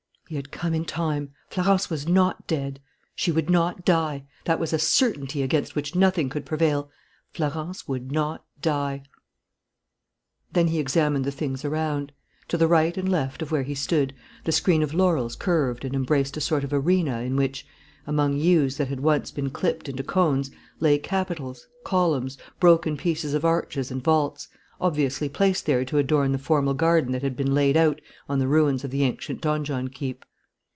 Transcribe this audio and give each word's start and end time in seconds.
He 0.29 0.37
had 0.37 0.49
come 0.49 0.73
in 0.73 0.85
time. 0.85 1.33
Florence 1.49 1.89
was 1.89 2.07
not 2.07 2.47
dead. 2.47 2.79
She 3.15 3.33
would 3.33 3.49
not 3.49 3.83
die. 3.83 4.23
That 4.45 4.61
was 4.61 4.71
a 4.71 4.79
certainty 4.79 5.43
against 5.43 5.75
which 5.75 5.93
nothing 5.93 6.29
could 6.29 6.45
prevail. 6.45 6.89
Florence 7.33 7.85
would 7.85 8.13
not 8.13 8.45
die. 8.61 9.03
Then 10.53 10.69
he 10.69 10.79
examined 10.79 11.25
the 11.25 11.33
things 11.33 11.65
around. 11.65 12.13
To 12.47 12.55
the 12.55 12.69
right 12.69 12.95
and 12.95 13.09
left 13.09 13.41
of 13.41 13.51
where 13.51 13.63
he 13.63 13.75
stood 13.75 14.13
the 14.45 14.53
screen 14.53 14.81
of 14.81 14.93
laurels 14.93 15.35
curved 15.35 15.83
and 15.83 15.93
embraced 15.93 16.37
a 16.37 16.39
sort 16.39 16.63
of 16.63 16.71
arena 16.71 17.19
in 17.19 17.35
which, 17.35 17.67
among 18.07 18.37
yews 18.37 18.77
that 18.77 18.87
had 18.87 19.01
once 19.01 19.31
been 19.31 19.49
clipped 19.49 19.89
into 19.89 20.01
cones, 20.01 20.49
lay 20.79 20.97
capitals, 20.97 21.67
columns, 21.83 22.37
broken 22.57 22.95
pieces 22.95 23.33
of 23.33 23.43
arches 23.43 23.91
and 23.91 24.01
vaults, 24.01 24.47
obviously 24.83 25.29
placed 25.29 25.67
there 25.67 25.85
to 25.85 25.99
adorn 25.99 26.31
the 26.31 26.39
formal 26.39 26.73
garden 26.73 27.11
that 27.11 27.21
had 27.21 27.37
been 27.37 27.53
laid 27.53 27.77
out 27.77 28.01
on 28.27 28.39
the 28.39 28.47
ruins 28.47 28.83
of 28.83 28.89
the 28.89 29.03
ancient 29.03 29.39
donjon 29.39 29.87
keep. 29.87 30.25